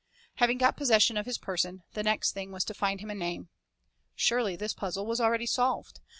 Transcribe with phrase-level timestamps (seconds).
[0.37, 3.49] Having got possession of his person, the next thing was to find him a name.
[4.15, 5.99] Surely this puzzle was already solved.